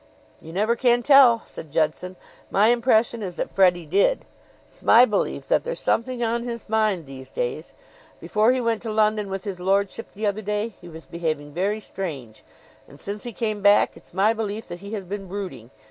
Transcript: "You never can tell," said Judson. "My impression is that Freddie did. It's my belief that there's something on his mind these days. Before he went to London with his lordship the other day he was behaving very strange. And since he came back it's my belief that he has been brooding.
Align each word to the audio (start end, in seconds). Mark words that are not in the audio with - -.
"You 0.41 0.51
never 0.51 0.75
can 0.75 1.03
tell," 1.03 1.43
said 1.45 1.71
Judson. 1.71 2.15
"My 2.49 2.69
impression 2.69 3.21
is 3.21 3.35
that 3.35 3.51
Freddie 3.51 3.85
did. 3.85 4.25
It's 4.67 4.81
my 4.81 5.05
belief 5.05 5.47
that 5.47 5.63
there's 5.63 5.79
something 5.79 6.23
on 6.23 6.41
his 6.41 6.67
mind 6.67 7.05
these 7.05 7.29
days. 7.29 7.71
Before 8.19 8.51
he 8.51 8.59
went 8.59 8.81
to 8.81 8.91
London 8.91 9.29
with 9.29 9.43
his 9.43 9.59
lordship 9.59 10.13
the 10.13 10.25
other 10.25 10.41
day 10.41 10.73
he 10.81 10.89
was 10.89 11.05
behaving 11.05 11.53
very 11.53 11.79
strange. 11.79 12.43
And 12.87 12.99
since 12.99 13.21
he 13.21 13.31
came 13.31 13.61
back 13.61 13.95
it's 13.95 14.11
my 14.11 14.33
belief 14.33 14.67
that 14.69 14.79
he 14.79 14.93
has 14.93 15.03
been 15.03 15.27
brooding. 15.27 15.69